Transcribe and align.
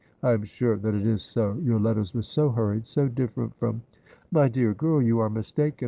I 0.23 0.31
am 0.31 0.41
sure 0.45 0.77
that 0.77 0.95
it 0.95 1.05
is 1.05 1.21
so. 1.21 1.59
Your 1.63 1.79
letters 1.79 2.15
were 2.15 2.23
so 2.23 2.49
hurried, 2.49 2.87
so 2.87 3.07
different 3.07 3.55
from 3.59 3.83
''My 4.31 4.47
dear 4.47 4.73
girl, 4.73 4.99
you 4.99 5.19
are 5.19 5.29
mistaken. 5.29 5.77